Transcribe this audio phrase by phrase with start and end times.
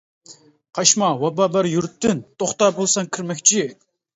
[0.77, 3.71] قاچما ۋابا بار يۇرتتىن، توختا بولساڭ كىرمەكچى.